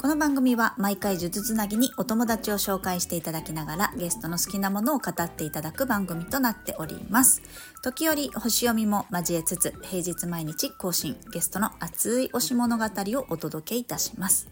[0.00, 7.42] この番組は毎回呪術つなぎにお友達を紹介していただきながらゲストの好きなものを語っていただく番組となっております。
[7.82, 14.48] 時折星読みも交えつつ平日毎日更新ゲストの熱い推し物語をお届けいたします。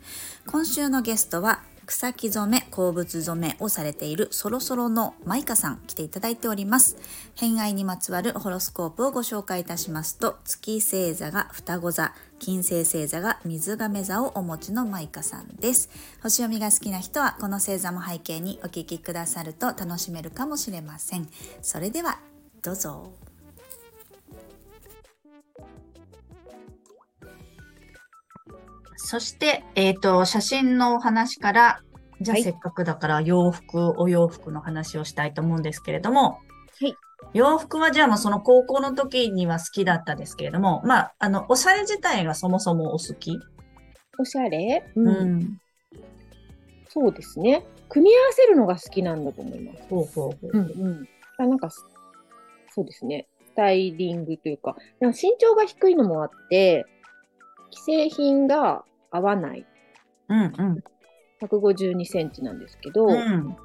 [0.48, 6.96] 今週のゲストは草木染め鉱物染めをされているそろそろのマイカさん来ていただいております。
[7.36, 15.88] 偏愛にまつわるホロスコープをご紹介いたしますと月星座が双子座金星星座が水亀座をお持ちのマイカさんです。
[16.22, 21.28] 星読みが好きな人はこの星座も背景にお聞きくださると楽しめるかもしれません。
[21.62, 22.18] それでは
[22.62, 23.35] どうぞ。
[29.06, 31.80] そして、えっ、と、写真のお話から、
[32.20, 36.40] じゃあはいせっかくだから洋服、お洋服の話をしたいと思うんですけれども、
[36.80, 36.96] はい
[37.32, 43.38] 洋服はじゃあもうその高校の時には好きだったですけれども、まあ、あの、おしゃれ自体がそもそもお好き？
[44.18, 45.60] おしゃれ、ううんん。
[46.88, 47.64] そうですね。
[47.88, 49.82] 組み合わせるのが好きなんだと思います。
[49.88, 50.50] ほうほうほう。
[50.52, 51.08] うんうん。
[51.38, 53.28] あなんか、そうですね。
[53.46, 56.84] スタイリングというか、でも身長が低いのもあって、
[57.72, 59.66] 既製品が合わない。
[60.28, 60.82] うんうん。
[61.42, 63.14] 152センチなんですけど、うん。
[63.14, 63.56] うん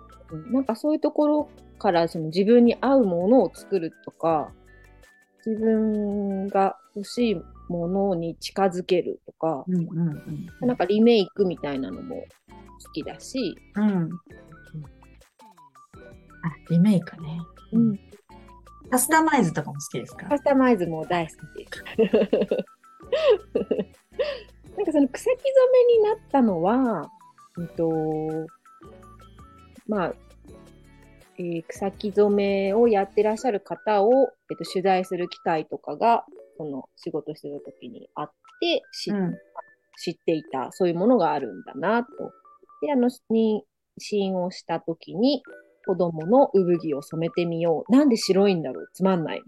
[0.53, 4.53] なんかそういうところからその自分に合うものを作るとか、
[5.45, 10.09] 自分が欲しいものに近づけるとか、うんうん
[10.61, 10.67] うん。
[10.67, 13.83] なんかリメイクみたいなのも好きだし、うん。
[13.83, 14.07] あ、
[16.69, 17.41] リメイクね。
[17.73, 17.99] うん、
[18.89, 20.27] カスタマイズとかも好きですか？
[20.27, 21.83] カスタマイズも大好きです。
[24.77, 25.41] なんかその草木染
[25.87, 27.11] めになったのは、
[27.57, 27.89] うんと、
[29.87, 30.13] まあ、
[31.37, 36.25] えー草木染めをやってらっしゃる方を、えっと、取材する機会とかが、
[36.57, 39.33] その仕事してる時にあって、知,、うん。
[39.97, 42.09] 知っていた、そういうものがあるんだなと。
[42.81, 43.61] で、あの、妊
[43.99, 45.43] 娠をした時に、
[45.85, 47.91] 子供の産着を染めてみよう。
[47.91, 48.89] なんで白いんだろう？
[48.93, 49.41] つまんない。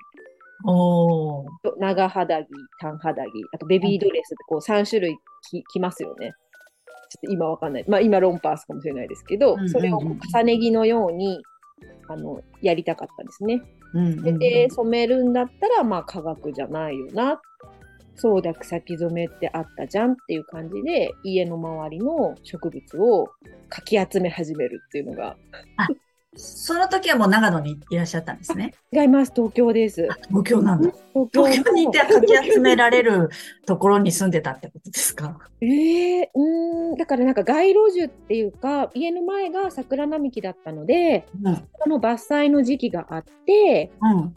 [0.66, 1.48] おー。
[1.80, 2.48] 長肌着、
[2.80, 5.18] 短肌着、あとベビードレスってこう3種類
[5.50, 6.32] 着着ますよね。
[7.10, 7.86] ちょっと今わかんない。
[7.88, 11.40] まあ今ロンパースかもしれないですけど、それを重ね着のように
[12.08, 13.62] あのやりたかったんですね。
[14.40, 17.42] で、染めるんだったらまあ科学じゃないよな。
[18.16, 23.28] そうだ、草木染めってあったじゃんっていう感じで、家の周りの植物を
[23.70, 25.36] かき集め始めるっていうのが。
[26.36, 28.74] その時はもう長野にいらっしゃったんですね。
[28.92, 30.08] 違います、東京です。
[30.30, 30.92] 東京なんだ。
[31.14, 33.30] 東東京にいてかき集められる
[33.66, 35.40] ところに住んでたってことですか？
[35.62, 41.56] ええうーん、だからなんか街路樹っていうか、家の前が桜並木だったので、うん。
[41.84, 44.34] その伐採の時期があって、うん。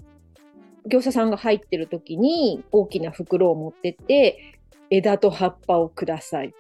[0.88, 4.54] 業者さんが入ってる時に大きな袋を持ってって、
[4.90, 6.54] 枝と葉っぱをください。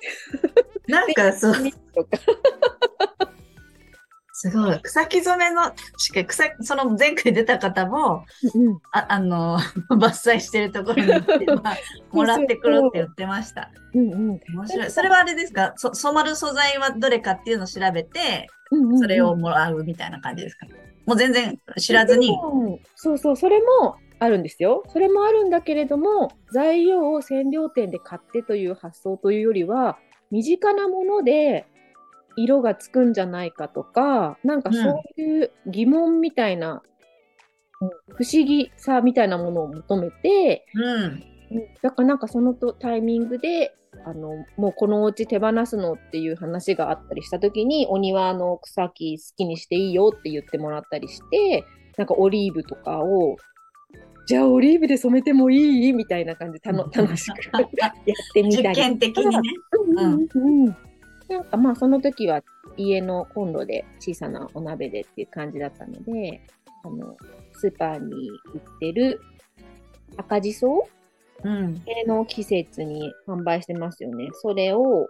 [0.88, 1.54] なんかそう、
[1.94, 2.18] とか
[4.38, 4.80] すごい。
[4.82, 9.58] 草木染めの、しか草、その前回出た方も、うんああの、
[9.90, 11.76] 伐採してるところに行って、 まあ、
[12.12, 13.70] もらってくるって言ってました。
[13.94, 14.90] うんうん面白い。
[14.90, 15.72] それはあれですか？
[15.76, 18.46] そ染まる素材はどれかっていうのを調べて、
[19.00, 20.66] それをもらうみたいな感じですか？
[21.06, 22.28] もう全然知らずに。
[22.30, 24.82] うんそうそう、それもあるんですよ。
[24.88, 29.96] それもあるんだけれども、材料を染料店で買ってという発想というよりは、
[30.30, 31.64] 身近なもので
[32.36, 36.80] 色がつくんじゃないかとか、なんかそういう疑問みたいな、うん
[38.08, 40.82] 不思議さみたいなものを求めて、うん。
[40.84, 41.22] うん
[41.82, 43.74] だからなんかそのとタイミングで、
[44.06, 51.64] あの、もうこのお家手放すのっていう話があったりした時に、お庭の草木好きにしていいよって言ってもらったりして、
[51.98, 53.36] なんかオリーブとかを、
[54.26, 55.92] じゃあオリーブで染めてもいい？
[55.92, 57.36] みたいな感じで楽楽しく
[57.78, 57.94] やっ
[58.34, 58.68] てみたり。
[58.68, 59.40] 実験的にね。
[59.72, 60.76] うんうんうん
[61.28, 62.42] なんかまあその時は
[62.76, 66.40] 家のコンロで小さなお鍋でっていう感じだったので、
[66.84, 67.16] あの、
[67.52, 69.20] スーパーに売ってる
[70.16, 70.88] 赤じそ
[71.44, 71.80] うん。
[71.80, 74.28] 系の季節に販売してますよね。
[74.32, 75.08] それを、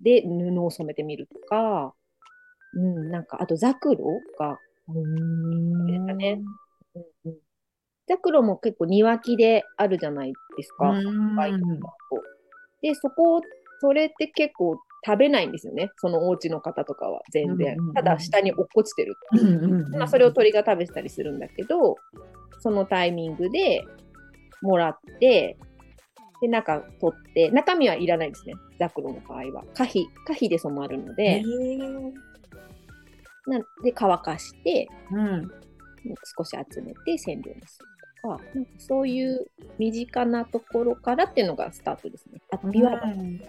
[0.00, 1.94] で、布を染めてみるとか、
[2.74, 4.04] うん、なんか、あと、ザクロ
[4.38, 4.58] が、
[4.88, 6.40] うんかね
[6.94, 7.36] うんうん、
[8.08, 10.90] ザクロも結構庭木であるじゃないですか。
[10.90, 11.36] うん
[12.82, 13.42] で、そこ、
[13.80, 15.90] それって結構食べないんですよね。
[15.96, 17.94] そのお家の方とかは全然うんうんうん。
[17.94, 19.16] ただ下に落っこちてる。
[19.90, 21.96] まあ、それを鳥が食べてたりするんだけど、
[22.60, 23.84] そのタイミングで
[24.62, 25.56] もらって、
[26.40, 28.54] で、中取って、中身はいらないですね。
[28.78, 29.64] ザクロの場合は。
[29.74, 32.12] 可否、可否で染まるのへで、ー
[33.46, 35.50] なんで乾かして、うん。
[36.36, 37.86] 少し集めて染料にする
[38.22, 39.46] とか、なんかそういう
[39.78, 42.40] 身近なところからっていうのがスタートですね。
[42.50, 43.40] あビワバうん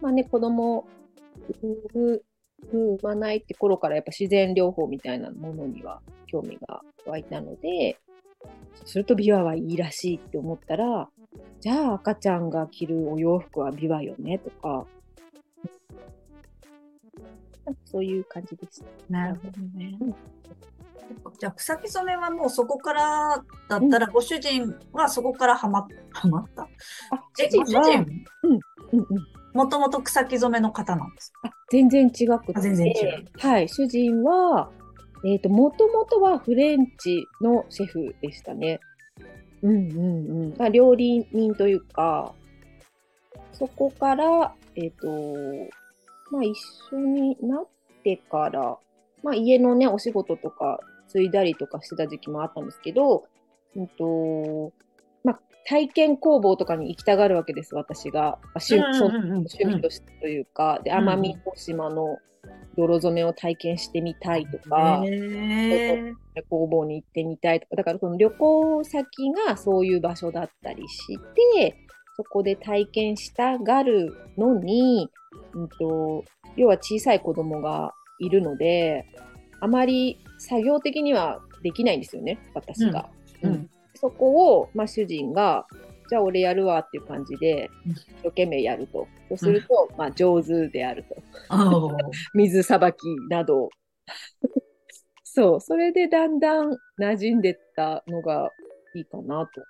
[0.00, 0.86] まあね、子供
[1.94, 2.20] 産
[2.72, 7.98] 産まないって頃からやっぱ自然療法みたいなものには興味が湧いたので、
[8.74, 11.08] そうするとビワはいいらしいって思ったら、
[11.60, 14.86] じゃあ赤ちゃんが着るお洋服はビワよねとか、
[17.64, 18.86] なんかそういう感じでした。
[19.08, 19.96] なるほどね。
[20.00, 20.14] うん。
[21.38, 26.62] じゃあ、草木染めはもうそこからだったら、ご主人はそこからはま、はまった？
[26.62, 26.68] あ、
[27.34, 27.78] 主主人？
[27.78, 27.92] は、人
[28.42, 28.60] うん
[28.92, 29.26] うん、
[29.58, 31.48] もともと草木染めの方なんですか？
[31.48, 32.14] あ全然違く
[32.46, 34.70] て、あ全然違うはい、主人は、
[35.24, 38.78] えっ、と、もともとはフレンチのシェフでしたね。
[39.62, 40.54] うんうんうん。
[40.56, 42.32] まあ、料理人というか、
[43.52, 45.08] そこから、えっ、と、
[46.30, 46.54] まあ、一
[46.92, 47.66] 緒になっ
[48.04, 48.78] てから、
[49.24, 50.78] まあ、家のね、お仕事とか、
[51.08, 53.24] 継いだりとかしてた時期もあったんですけど、
[53.74, 54.87] うんと、まあ、
[55.68, 58.38] 体験工房とかに行きたがるわけです、私が。
[58.54, 61.08] あ趣味としてというか、で、うん。
[61.10, 62.16] 奄美大島の
[62.78, 65.02] 泥染めを体験してみたいとか、
[66.48, 71.18] 工房に行ってみたいとか、だからその旅行先がそういう場所だったりし
[71.58, 71.76] て、
[72.16, 75.10] そこで体験したがるのに、
[75.52, 76.24] うんと、
[76.56, 79.04] 要は小さい子供がいるので、
[79.60, 83.10] あまり作業的にはできないんですよね、私が。
[83.42, 83.52] うん。
[83.52, 85.66] うんそこを、まあ、主人が、
[86.08, 89.06] じゃあ俺やるわっていう感じでうん、一生懸命やると。
[89.28, 91.16] そうすると、まあ、上手であると。
[92.34, 92.98] 水さばき
[93.28, 93.68] など。
[95.22, 98.50] そう、それでだんだん馴染んでったのが
[98.94, 99.60] いいかなと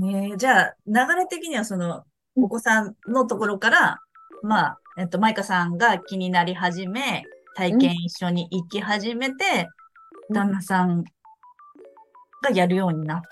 [0.00, 0.36] ねえ。
[0.36, 2.04] じゃあ、流れ的にはその、
[2.36, 2.44] うん。
[2.44, 3.98] お子さんのところから、
[4.42, 7.24] まあ、えっと、マイカさんが気になり始め、
[7.54, 9.68] 体験一緒に行き始めて、
[10.30, 10.34] うん。
[10.34, 11.04] 旦那さん
[12.42, 13.22] がやるようになっ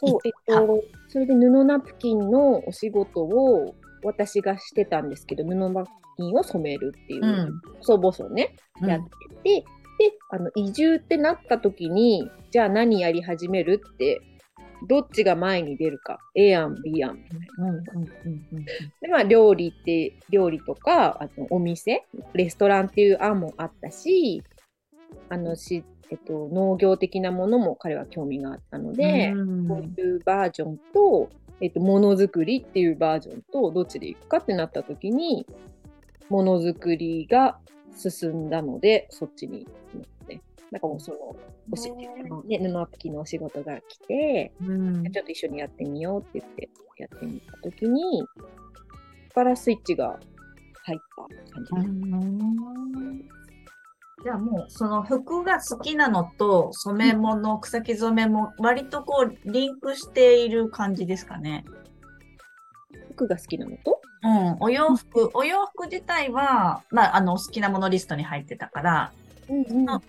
[0.00, 7.60] そう、えっと、それで布ナプキンのお仕事を私がしてたんですけど、布ナプキンを染めるっていう、うん。
[7.80, 9.64] 細々ね、うんやってて、
[9.98, 14.22] で、あの、移住ってなった時に、じゃあ何やり始めるって、
[14.88, 17.68] どっちが前に出るか、A 案、B 案みたいな。
[17.68, 24.42] うんうんうんうんで、まあ、料理って、料理とか、あとお店、レストランっていう案もあったし、
[25.28, 31.30] あの、し、えっと、農業的なものも彼は興味があったので、うんこういうバージョンと、
[31.60, 35.46] えっと、ものづくりっていうバージョンと、どっちで行くかってなった時に、
[36.28, 37.58] ものづくりが
[37.96, 40.40] 進んだので、そっちに行きましたね。
[40.72, 41.36] なんかもうその、
[41.70, 42.08] おし、ね、
[42.58, 48.44] 布アプキのお仕事が来て、うんちょっと一緒にやってみようって言ってやってみたときに、そ
[49.28, 50.18] こからスイッチが
[50.84, 53.39] 入った感じです。
[54.20, 61.64] うんじゃあもう、その服が好きなのと染め物、草木染めも割とこうリンクしている感じですかね。
[63.12, 69.12] 服が好きなのと、うん、お洋服、お洋服自体は、まあ、あの、お好きなものリストに入ってたから、
[69.48, 70.00] うんあ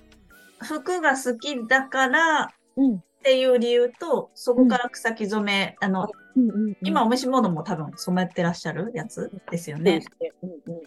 [0.59, 9.77] 服が好きだからっうんていう理由と、そこから草木染め、あの、うんうん今お召し物も多分染めてらっしゃるやつですよ。
[9.77, 10.01] ね。
[10.41, 10.81] うんうん。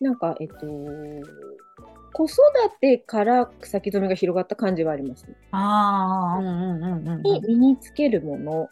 [0.00, 0.66] なんか、えっと、
[2.12, 2.36] 子育
[2.80, 5.34] てから草木染めが広がった感じはありますね。
[5.52, 8.68] ああ、うんうんうんうんに身につけるもの。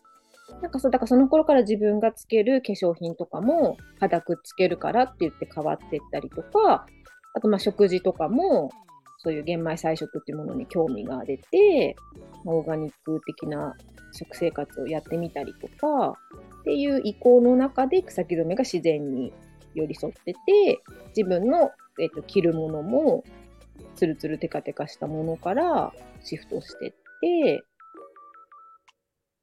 [0.62, 6.86] なんかそう、だからその頃から自分がつける化粧品とかも肌くっつけるからって言って変わっていったりとか、
[7.34, 8.70] あとまあ食事とかも
[9.18, 11.96] そういう玄米菜食っていうものに興味が出て、
[12.44, 13.74] まあオーガニック的な
[14.12, 16.14] 食生活をやってみたりとか
[16.60, 19.32] っていう意向の中で草木染めが自然に
[19.74, 20.38] 寄り添ってて、
[21.08, 23.24] 自分の、えっと着るものも
[23.94, 27.62] ツルツルテカテカしたものからシフトしてって、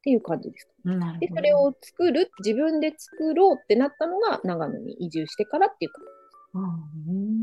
[0.04, 0.68] ていう感じです。
[0.84, 6.00] で、なるほどそれを作る、自分で作ろうってなったのが長野に移住してからっていうか。
[6.54, 7.34] うん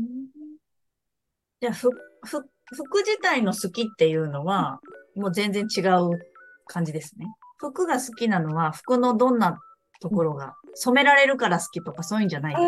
[1.60, 1.90] じゃあ、ふ、
[2.24, 2.40] ふ、
[2.74, 4.80] 服自体の好きっていうのは、
[5.14, 6.18] もう全然違う
[6.66, 7.26] 感じですね。
[7.58, 9.58] 服が好きなのは、服のどんな
[10.00, 12.54] ところが、染められるから好きとかそういうんじゃない。
[12.54, 12.62] ああ、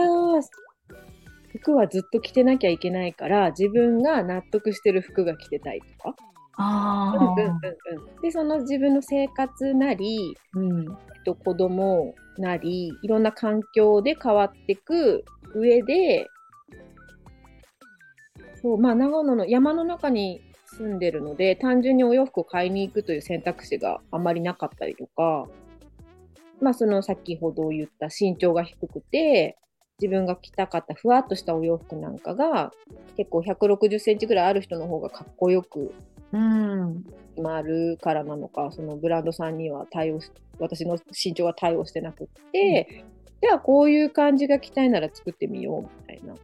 [1.65, 6.17] 服はずっと着てなきゃいけないから、自分が納得してる服が着てたいとか。
[6.57, 10.83] あうんうんうんうんで、その自分の生活なり、あ、うん。
[10.83, 16.29] えっと、子供なり、いろんな環境で変わっていく上で、
[18.63, 25.49] そう、まあ、長野の山の中に住んでるので、単純にお洋服を買いに行くという選択肢があまりなかったりとか、
[26.61, 29.59] まあその先ほど言った身長が低くて、
[30.01, 32.73] 自分が着たかったふわっとしたお洋服なんかが
[33.17, 35.95] 結構160センチぐらいある人の方がかっこよく
[36.35, 37.05] うん。
[37.43, 43.05] 回るからなのか、そのブランドさんには対応し、私の身長は対応してなくって、
[43.41, 46.35] じゃあこういう感じが着たいなら作ってみようみたいな。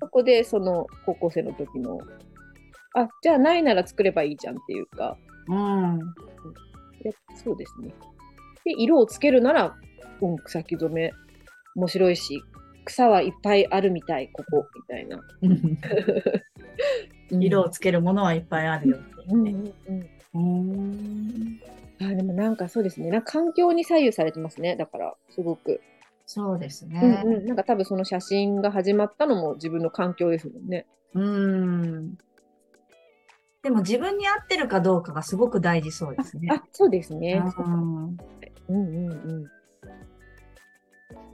[0.00, 2.00] そこでその高校生の時の、
[2.94, 5.16] あ、じゃあないなら作ればいいじゃんっていうか、
[5.48, 5.98] うん。
[7.02, 7.92] でそうですね。
[8.64, 9.76] で、色をつけるなら、
[10.22, 11.12] うん、草木染め、
[11.80, 12.42] 面白いし、
[12.84, 15.18] 草はいっぱいあるみたい、ここ、みたいな。
[17.30, 18.98] 色をつけるものはいっぱいあるよ
[22.02, 23.10] あでもなんかそうですね。
[23.10, 24.76] なんか環境に左右されてますね。
[24.76, 25.80] だから、すごく。
[26.26, 27.22] そうですうんね。
[27.24, 27.46] うん。
[27.46, 30.86] なんか多分その写真が始まったのも自分の環境ですもんね。
[31.14, 32.18] うん。
[33.62, 36.48] でも自分に合ってるかどうかがすごく大事そうですね。
[36.50, 37.42] あ、そうですね。
[38.68, 39.59] うんうんうんうん。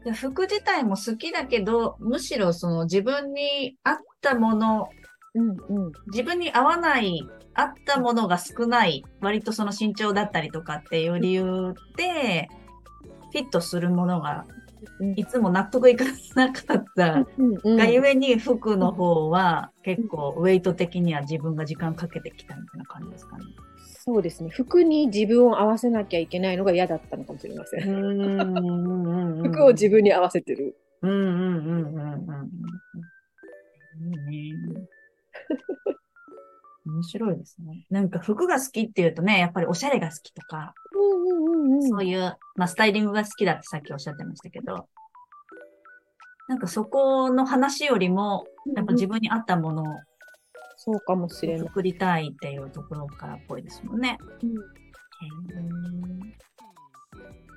[0.07, 4.89] で服自体も好きだけど、むしろその自分に合ったもの、
[5.35, 5.93] うんうん。
[6.13, 12.49] 自分に合わない、合ったものが少ない、割とその身長だったりとかっていう理由で、
[13.33, 14.47] フィットするものが
[15.01, 16.05] うんいつも納得いか
[16.37, 17.27] なかった
[17.65, 23.45] がゆえに服の方は結構ウェイト的には自分が時間かけてきたみたいな感じですかね。
[24.09, 24.51] そうですね。
[24.51, 27.91] 服に自分を合わせなきゃいけないのが嫌だったのかもしれません。
[27.91, 30.77] ん服を自分に合わせてる。
[31.03, 32.51] うんうんうんうんうん
[34.25, 34.33] うん。
[34.33, 34.59] いいね。
[36.87, 37.85] 面白いですね。
[37.91, 41.83] なんか服が好きっていうとね、やっぱりおしゃれが好きとか、うんうんうんうん。
[41.83, 44.87] そういう、まあ、スタイリングが好きだってさっきおっしゃってましたけど、
[46.49, 48.45] なんかそこの話よりも、
[48.77, 49.87] やっぱ自分に合ったものを
[50.87, 51.67] そうかもしれない。
[51.67, 54.17] 作りたいっていうところからっぽいですもんね。
[54.43, 54.55] うん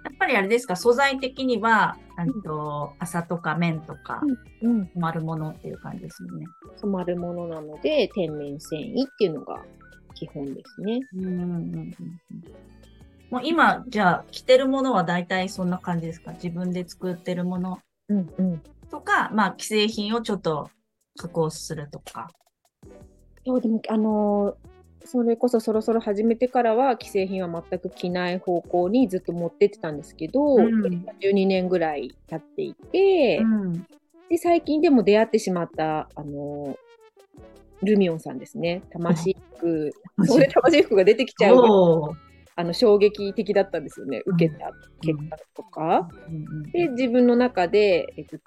[0.01, 4.21] やっぱりあれですか、素材的には、うんと、麻とか綿とか、
[4.62, 4.89] うん。
[4.95, 6.45] 丸物っていう感じですよね。
[6.77, 9.62] 染まるものなので、天然繊維っていうのが
[10.15, 11.00] 基本ですね。
[11.15, 11.95] うんうんうんうん
[13.29, 16.31] もう今、じゃあ、着てるものは大体そんな感じですか？
[16.31, 18.62] 自分で作ってるものうんうん。
[18.89, 20.69] とか、まあ、既製品をちょっと
[21.17, 22.29] 加工するとか。
[23.46, 24.69] そう、でも、あのー
[25.05, 30.84] それこそそろそろ始めてからは、既製品は全く着ない方向にずっと持ってってたんですけど、うん。
[31.22, 33.88] 12年ぐらい経っていて、ん。
[34.29, 38.84] で、最近でも出会ってしまった、あのールミオンさんですね。
[38.91, 39.91] 魂服、
[40.25, 42.15] そういう魂服が出てきちゃう。
[42.55, 44.22] あの衝撃的だったんですよね。
[44.25, 46.10] 受けた結果とか。
[46.27, 46.36] うん。
[46.36, 46.63] うん。
[46.72, 48.38] で、自分の中で、えっと、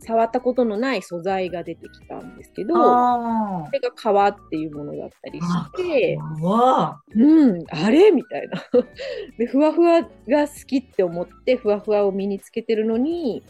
[0.00, 5.46] 触ったことのない素材が出てきたんですけど、あそれが革っていうものだったりし
[5.76, 6.46] て、あ。
[6.46, 8.62] わうん、あれみたいな。
[9.38, 13.42] で、ふわふわが好きって思って、ふわふわを身につけてるのに、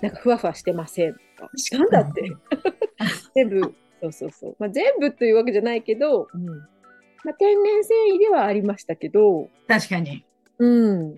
[0.00, 1.50] なんかふわふわしてませんとか。
[1.72, 2.32] なんだって。
[3.34, 3.60] 全部、
[4.00, 4.56] そうそうそう。
[4.58, 10.24] まあ、全部というわけじゃないけど、うんまあ、天然繊維ではありましたけど、確かに。
[10.58, 11.16] うん。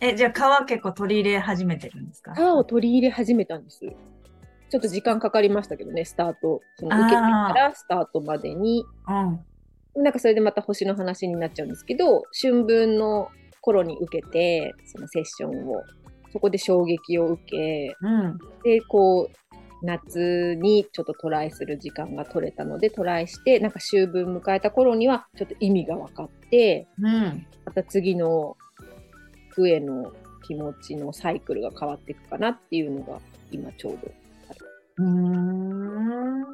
[0.00, 2.34] え、じゃあ皮結構取り入れ始めてるんですか？
[2.34, 3.80] 皮を取り入れ始めたんです。
[3.80, 6.60] ちょっと時間かかりましたけどね、スタート。
[6.76, 8.84] その受けてからスタートまでに。
[9.08, 10.02] うん。
[10.02, 13.28] なんかそれでまた星の話になっちゃうんですけど、春分の
[13.60, 15.82] 頃に受けて、そのセッションを、
[16.32, 18.38] そこで衝撃を受け、うん。
[18.62, 27.46] で、こう、夏にちょっとトライする時間が取れたので、トライして、なんか秋分迎えた頃には、ちょっと意味が分かって、うん。
[27.64, 28.56] また次の
[29.50, 30.12] 服への
[30.46, 34.10] 気持ちのサイクルが変わっていくかなっていうのが、今ちょうど。
[34.98, 36.44] うーん。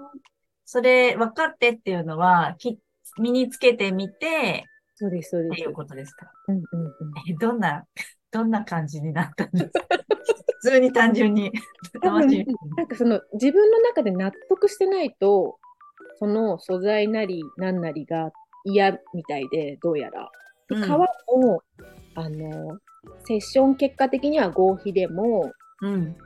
[0.65, 2.79] それ、分かってっていうのは、き
[3.19, 4.65] 身につけてみて、
[4.97, 5.73] そうです、そうですっていう。
[5.73, 6.26] ことですか？
[6.49, 6.93] うんうんうん。
[7.29, 7.85] え、どんな、
[8.31, 9.87] どんな感じになったんですか？
[10.61, 11.53] 普通に単純に。
[12.03, 15.59] 楽しいなんかその自分の中で納得してないと、
[16.19, 18.33] その素材なり何なりが
[18.65, 20.31] 嫌みたいで、どうやら。
[20.69, 20.73] 皮
[21.38, 21.62] も、
[22.16, 22.78] あの、
[23.25, 26.16] セッション結果的には合皮でも、うん。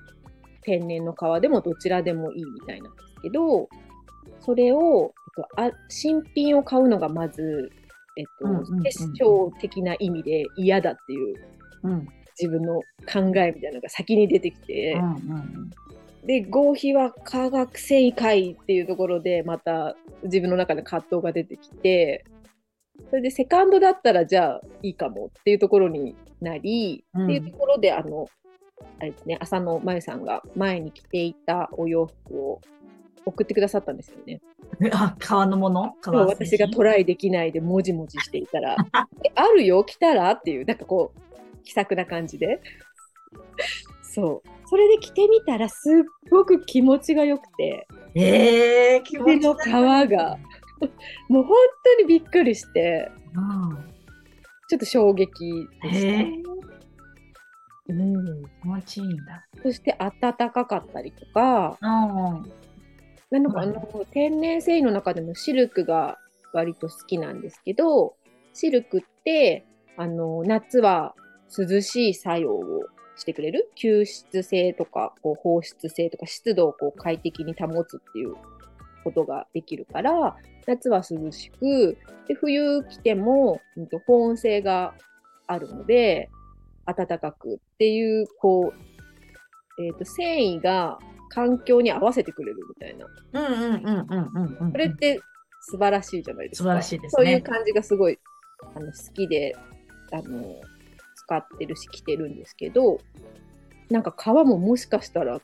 [0.62, 3.68] 天然の皮でもどちらでもいいみたいなんですけど、
[4.40, 5.12] それを、
[5.58, 7.70] えっと、あ新品を買うのがまず、
[8.16, 11.36] えっと、うんうん結晶的な意味で嫌だっていう
[11.82, 12.08] うん。
[12.38, 12.80] 自分の
[13.12, 15.02] 考えみたいなのが先に出てきて、うん。
[15.02, 15.06] う
[15.38, 15.70] ん。
[16.26, 22.24] で合皮は化学繊維かいっていうところでまた自分の中で葛藤が出てきて
[23.08, 27.24] それでセカンドだったらじゃあいいかもっていうところになり、うん。
[27.24, 28.28] っていうところであの
[28.98, 32.60] あれですね浅野真由さんが前に着ていたお洋服を
[33.24, 34.40] 送ってくださったんですよね。
[34.92, 35.94] あ、革のもの？
[36.02, 38.76] そう私がトライできないでもじもじしていたら、
[39.24, 40.30] えあるよ、来たら？
[40.32, 42.60] っていう、なんかこう、気さくな感じで。
[44.02, 44.48] そう。
[44.66, 50.38] それで着てみたら、すっごく気持ちがよくて、えー、気持ち手の皮が、
[51.28, 51.56] もう本
[51.96, 53.90] 当にびっくりして、うん
[54.68, 56.50] ちょっと衝撃でした。
[57.88, 59.44] うん、気持ちいいんだ。
[59.64, 61.88] そして暖かかったりとか、うん。
[63.32, 66.18] なのかあうんの天然繊維の中でもシルクが
[66.52, 68.14] 割と好きなんですけど、
[68.52, 71.16] シルクってあの夏は
[71.58, 72.62] 涼しい作用を
[73.16, 73.70] してくれる？
[73.76, 78.36] 吸湿性とかこう放出性とか湿度をこう快適に保つっていう
[79.04, 81.96] ことができるから夏は涼しく
[82.28, 84.94] で冬着ても、うんと保温性が
[85.46, 86.30] あるので
[86.86, 88.72] 暖かくっていうこ
[89.78, 94.72] う、えー、と繊維が環境に合わせてくれるみたいなうんうんうんうんうんうん。
[94.72, 95.20] それって
[95.60, 96.64] 素晴らしいじゃないですか。
[96.64, 98.18] 素晴らしいですそうねいう感じがすごい
[98.74, 99.56] あの好きで
[100.12, 100.60] あの
[101.14, 102.98] 使ってるし着てるんですけど、
[103.90, 105.40] なんか皮ももしかしたら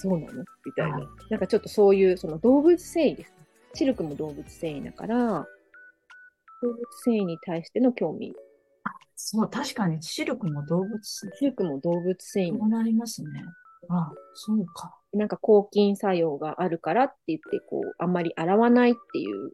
[0.00, 0.44] そうなの？
[0.64, 1.00] みたいな。
[1.30, 3.36] なんかちょっとそういうその動物繊維ですね。
[3.74, 5.46] シルクも動物繊維だから、
[6.62, 8.34] 動物繊維に対しての興味。
[9.16, 11.28] そう、確かにシルクも動物性。
[11.36, 13.28] シルクも動物繊維そうなりますね。
[13.88, 14.94] あ、そうか。
[15.12, 19.52] なんか抗菌作用があるからって言って、こう、あんまり洗わないっていう、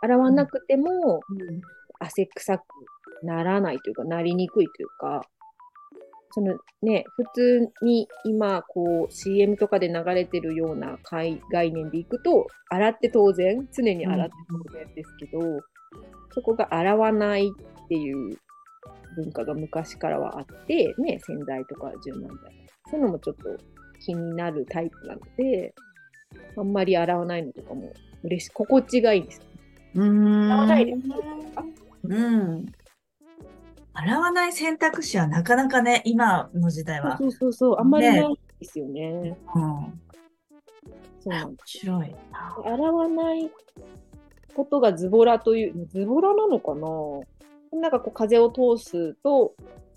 [0.00, 1.60] 洗わなくても、うん。
[2.00, 2.64] 汗臭く
[3.22, 5.22] ならないというか、なりにくいというか、
[6.34, 15.60] そのね、普通に今、こう、CM とかで流れてるような概概念でいくと、洗って当然、常に洗って当然ですけど、
[16.32, 18.36] そこが洗わないっていう
[19.14, 22.28] 文化が昔からはあって、ね、洗剤とか柔軟剤。
[22.90, 23.56] そういうのもちょっと
[24.00, 25.72] 気になるタイプなので、
[26.56, 27.92] あんまり洗わないのとかも
[28.24, 29.40] 嬉しい、心地がいいんです。
[29.94, 30.50] うーん。
[30.50, 30.98] 洗わないです
[32.08, 32.66] うん。
[33.94, 37.16] 洗わない選択肢はなかなかね、今の時代は。
[37.16, 39.36] そうそうそう、あんまりねないですよね。
[39.54, 40.00] うん。
[41.20, 42.56] そう面白いな。
[42.64, 43.50] 洗わない
[44.54, 47.80] ことがズボラという、ズボラなのかな？
[47.80, 49.54] なんかこう風を通すと、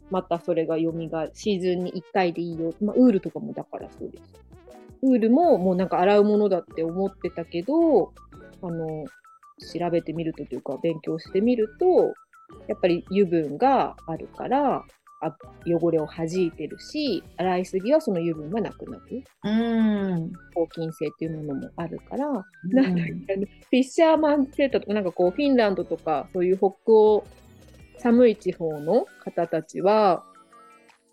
[0.09, 2.73] またそれが蘇る、シーズンに1回でいいよ。
[2.81, 4.23] まあ、ウールとかもだからそうです。
[5.01, 8.13] ウールももうなんか洗うものだって思ってたけど、
[8.61, 9.05] あの、
[9.73, 12.13] 調べてみるとというか、勉強してみると、
[12.67, 14.83] やっぱり油分があるから、
[15.19, 19.23] あ汚れを弾いてるし、洗いすぎはその油分がなくなる。
[19.43, 20.31] うん。
[20.53, 22.27] 抗菌性っていうものもあるから、
[22.65, 27.23] なんだっけ、フィッシャーマンセーターとか、なんかこう、フィンランドとか、そういう北欧、
[27.97, 30.23] 寒い地方の方たちは、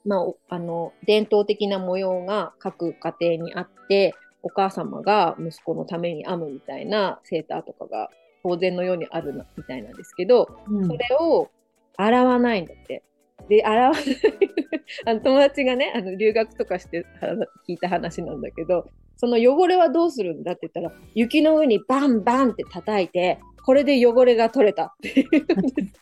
[0.04, 8.10] まあ、おあの、伝統的な模様が各家庭にあって、お母様が息子のために編むみたいなセーターとかが
[8.44, 11.50] 当然のようにあるなみたいなんですけど、うんそれを
[11.96, 13.02] 洗わないんだって。
[13.48, 14.04] で、洗わない
[15.06, 17.28] あの友達がね、あの留学とかしては
[17.68, 25.94] 聞いた話なんだけど、その汚れはどうするんだって言ったら、雪の上にバンバンって叩いて、これで汚れが取れたって言うんです。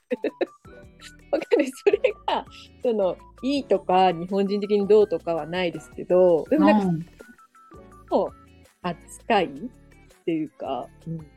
[1.30, 2.44] わかるそれが、
[2.82, 7.06] その、いいとか、日本人的にどうとかはないですけど、でもなんか
[8.18, 8.28] う
[8.82, 11.31] 扱いっていうか、うん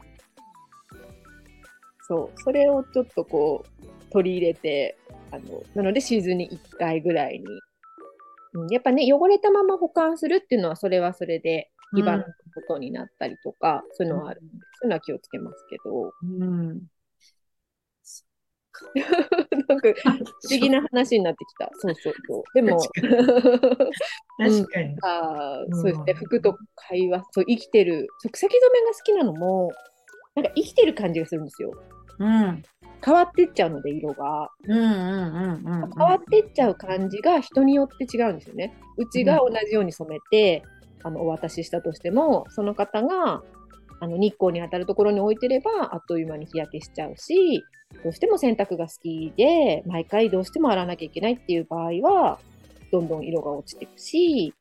[2.08, 4.98] そう、それをちょっとこう、取り入れて、
[5.32, 7.46] あの、なのでシーズンに1回ぐらいに、
[8.54, 12.30] うん、やっぱね、汚れたまま保管するっていうのは、それはそれで、火花のこ
[12.68, 16.82] とになったりとか、そういうのはあるんで、そういうのは気をつけますけど、うん。
[19.68, 20.08] なんか、不
[20.52, 21.70] 思議な話になってきた。
[21.74, 22.44] そうそうそう。
[22.54, 22.78] でも、
[24.38, 24.96] 確かに。
[25.02, 29.72] あそうですね、服と会話、そう、生きてる、そう草木染めが好きなのも、
[30.36, 31.72] なんか生きてる感じがするんですよ。
[32.20, 32.64] うん。
[33.04, 34.50] 変わってっちゃうので、色が。
[34.68, 35.92] うんうんうんうんうん。
[35.96, 38.76] 変わってっちゃう感じが人によって違うんですよね。
[38.98, 40.64] うちが同じように染めて、
[41.04, 43.44] あのお渡ししたとしても、その方が
[44.00, 47.64] あの日光に当たるところに置いてれば、あっという間に日焼けしちゃうし、
[48.04, 52.40] どうしても洗濯が好きで、毎回どうしても洗わなきゃいけないっていう場合は、
[52.92, 54.54] どんどん色が落ちていくし、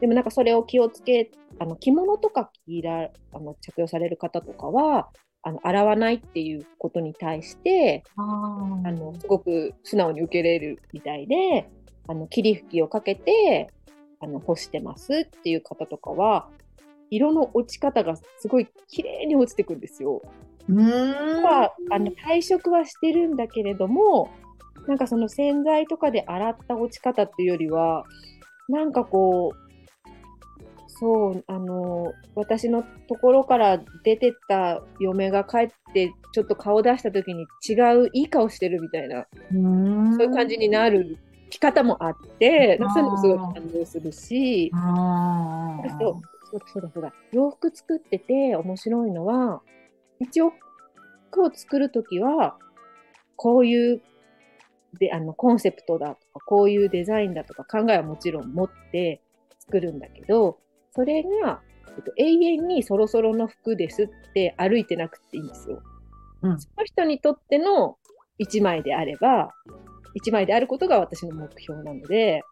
[0.00, 5.10] でもなんかそれを気をつけ、あの着物とか着らあの着用される方とかは、
[5.42, 11.68] あの洗わないっていうことに対して、あのすごく素直に受け入れるみたいで、
[12.08, 13.68] あの霧吹きをかけて
[14.20, 16.48] あの干してますっていう方とかは、
[17.10, 20.22] 色の落ち方がすごい綺麗に落ちてくんですよ。
[20.68, 21.42] うーん。
[21.42, 24.30] はあの退色はしてるんだけれども、
[24.86, 28.04] なんかその洗剤とかで洗った落ち方っていうよりは、
[28.68, 29.61] なんかこう、
[31.02, 37.72] そう、あの、私のところから出てった嫁が帰って、ちょっと顔出した時に違
[38.04, 41.18] う、いい顔してるみたいな、うんそういう感じになる
[41.50, 44.70] 着方もあって、そういうのもすごい感動するし、
[45.98, 46.10] そ
[46.54, 47.12] うそうだそうだ。
[47.32, 49.60] 洋服作ってて面白いのは、
[50.20, 50.52] 一応
[51.32, 52.56] 服を作るときは、
[53.34, 54.00] こういう
[55.00, 59.20] であのコンセプトだとか、こういうデザインだとか考えはもちろん持って
[59.58, 60.58] 作るんだけど、
[60.94, 61.60] それが、
[61.96, 65.82] えっと、永遠にそろそろの服ですって歩いてなくていいんですよ。
[66.42, 66.60] うん。
[66.60, 67.96] その人にとっての
[68.38, 69.50] 一枚であれば、
[70.14, 72.42] 一枚であることが私の目標なので、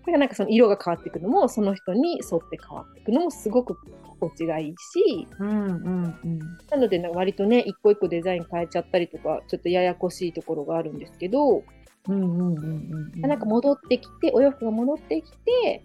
[0.00, 6.38] だからなんかその色が変わっていくのも、その人に沿って変わっていくのもすごく心地がいいし、うんうんうん。
[6.70, 11.62] なのでなんか割とね、一個一個デザイン変えちゃったりとか、ちょっとややこしいところがあるんですけど、
[12.06, 15.84] なんか戻ってきて、お洋服が戻ってきて、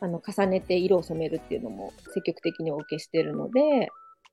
[0.00, 3.88] あの、重ねて色を染めるっていうのも積極的にお受けしてるので、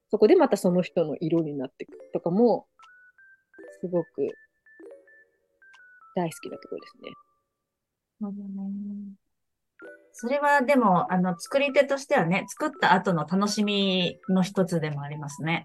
[0.09, 2.67] そこでまたその人の色になっていくとかも、
[3.81, 4.07] すごく
[6.15, 7.11] 大好きなところですね。
[8.19, 9.27] なるほどね
[10.19, 15.63] それはでも、あの、作り手としてはね、作った後の楽しみの一つでもありますね。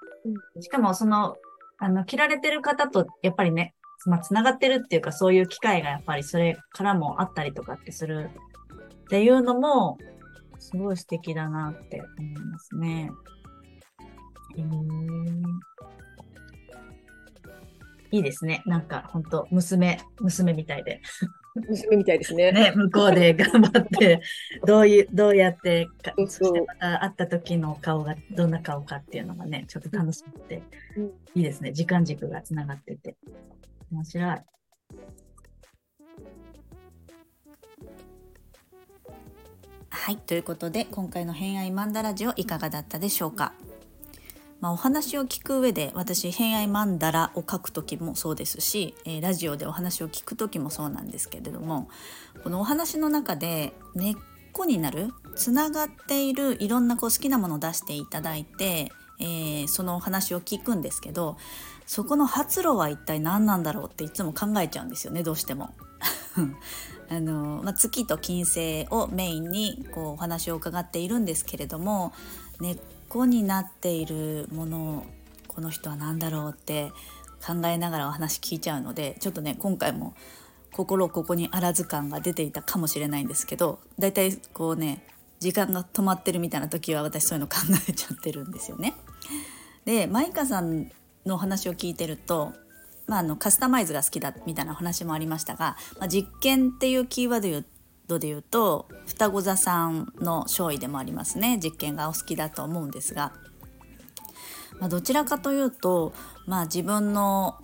[0.61, 1.37] しかも、その、
[1.79, 8.29] あの、着られてる方と、やっぱりね、まながってるっていうか、そういう機会がやっぱりそれからもあったりとかってする
[9.13, 9.99] っていうのも、
[10.59, 13.11] すごい素敵だなって思いますね。
[14.57, 15.43] へー
[18.11, 18.63] いいですね。
[18.65, 21.03] なんか、本当娘、娘みたいで。
[21.69, 22.53] 娘みたいですね。
[22.53, 24.23] ね、向こうで頑張って、
[24.65, 30.63] どういう、どうやってか、そうそしてまた会った時の顔がどんな顔かっていうのがね、ちょっと楽しくて、
[30.97, 31.73] うんいいですね。
[31.73, 33.15] 時間軸がつながってて。
[33.91, 34.37] 面白い。
[40.03, 43.53] はい、ということで今回の偏愛マンダラジオいかがだったでしょうか？
[44.61, 51.89] まあ、お話を聞く上で私偏愛マンダラを書く時もそうですし、えーラジオでお話を聞く時もそうなんですけれども
[52.43, 54.17] このお話の中で根っ
[54.53, 61.37] こになるつながっているいろんなこう好きなものを出していただいて、えーそのお話を聞くんですけど
[61.87, 65.73] そこの発露は一体何なんだろうっていつも考えちゃうんですよねどうしても。
[67.09, 72.13] あのまあ、月と金星をメインにこうお話を伺っているんですけれども
[72.61, 75.07] 根っこになっているものを
[75.47, 76.91] この人は何だろうって
[77.47, 80.15] 考えながらお話聞いちゃうのでちょっとね今回も
[80.73, 85.05] 心ここにあらず感が出ていたかもしれないんですけどだいたいこうね
[85.39, 87.57] 時間が止まってるみたいな時は私そういうの考
[87.89, 88.95] えちゃってるんですよね。
[89.85, 90.91] でマイカさん
[91.27, 92.53] のお話を聞いてると、
[93.07, 97.65] まあ、あのカスタマイズが好きだみたいな話もありましたが、まあ、実験っていうキーワー
[98.07, 101.59] ドで言うと双子座さんの勝利でもありますね。
[101.63, 103.33] 実験がお好きだと思うんですが、
[104.81, 106.13] まあ、どちらかというと、
[106.47, 107.57] まあ、自分の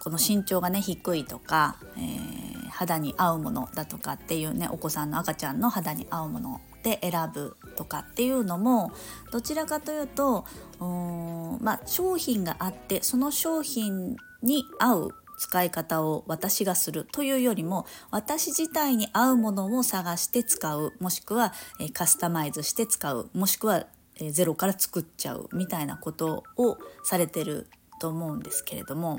[0.00, 2.40] この身長がね低いとか、えー
[2.80, 8.92] 肌に合うものだとかっていうねお子さんの赤ちゃんの肌に合うもので選ぶとかっていうのも
[9.30, 10.44] どちらかというと
[10.78, 23.86] うーんまあ、商品があってその商品に合う使い方を私がするというよりも私自体に合うものを探して使うもしくは、えカスタマイズして使うもしくは、
[24.20, 27.68] えゼロから作っちゃうみたいなことをされてる
[28.02, 29.18] と思うんですけれども。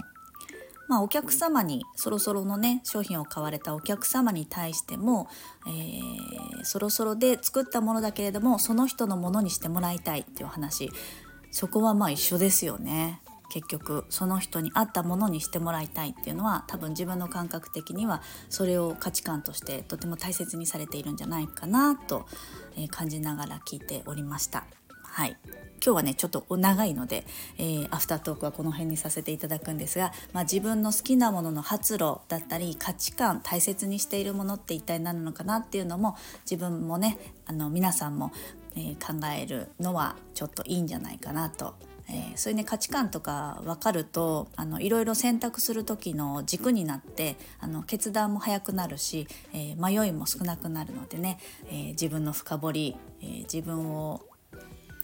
[0.92, 5.30] まあ、お客様にそろそろのね商品を買われたお客様に対しても、
[5.66, 10.92] えーそろそろで作ったものだけれどもその人のものにしてもらいたいっていう話。
[11.50, 13.22] そこはまあ一緒ですよね。
[13.50, 22.28] 結局その人に合ったものにしてもらいたいっていうのは多分自分の感覚的にはそれを価値観としてとても大切にされているんじゃないかなと、
[22.92, 24.66] 感じながら聞いておりました。
[25.04, 25.38] はい。
[25.84, 27.26] 今日はねちょっと長いので、
[27.58, 36.16] えーアフタートークはこの辺にさせていただくんですが、まあ、自分の好きなものの発露だったり価値観大切にしているものって一体何なのかなっていうのも
[36.50, 37.18] 自分もね
[37.48, 38.32] あの皆さんも、
[38.76, 41.74] えー考えるのはちょっといいんじゃないかなと。
[42.08, 54.22] えーそういうね価値観とか分かるとあのいろいろ選択する時の軸になってあの決断も早くなるし、えー迷いも少なくなるのでね、えー自分の深掘り、え自分を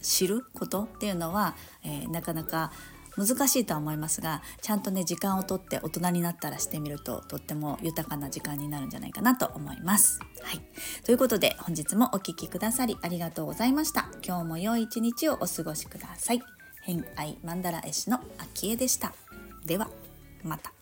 [0.01, 2.71] 知ることっていうのは、えーなかなか
[3.17, 10.19] 難しいとは思いますがちゃんとね時間をとって大人になったらしてみるととっても豊かな時間になるんじゃないかなと思います。
[10.43, 10.61] はい、
[11.03, 14.07] ということで本日もお聴きくださりありがとうございました。
[14.23, 16.43] 今日も良い一日をお過ごしください。
[16.83, 19.13] 偏愛マンダラ絵師の秋江でした。
[19.65, 19.89] では
[20.43, 20.76] また。